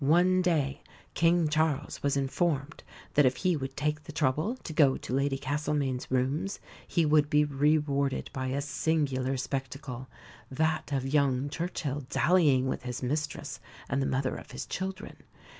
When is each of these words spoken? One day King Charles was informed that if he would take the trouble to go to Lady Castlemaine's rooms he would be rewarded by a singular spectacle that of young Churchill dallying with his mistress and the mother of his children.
One 0.03 0.41
day 0.41 0.81
King 1.13 1.47
Charles 1.47 2.01
was 2.01 2.17
informed 2.17 2.83
that 3.13 3.27
if 3.27 3.35
he 3.35 3.55
would 3.55 3.77
take 3.77 4.05
the 4.05 4.11
trouble 4.11 4.55
to 4.55 4.73
go 4.73 4.97
to 4.97 5.13
Lady 5.13 5.37
Castlemaine's 5.37 6.09
rooms 6.09 6.59
he 6.87 7.05
would 7.05 7.29
be 7.29 7.45
rewarded 7.45 8.31
by 8.33 8.47
a 8.47 8.61
singular 8.61 9.37
spectacle 9.37 10.07
that 10.49 10.91
of 10.91 11.13
young 11.13 11.51
Churchill 11.51 12.03
dallying 12.09 12.65
with 12.65 12.81
his 12.81 13.03
mistress 13.03 13.59
and 13.89 14.01
the 14.01 14.07
mother 14.07 14.35
of 14.37 14.49
his 14.49 14.65
children. 14.65 15.17